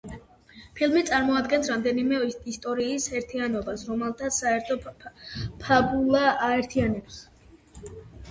ფილმი 0.77 1.01
წარმოადგენს 1.09 1.67
რამდენიმე 1.71 2.21
ისტორიის 2.53 3.03
ერთიანობას, 3.19 3.83
რომელთაც 3.91 4.39
საერთო 4.41 4.79
ფაბულა 5.65 6.23
აერთიანებს. 6.47 7.21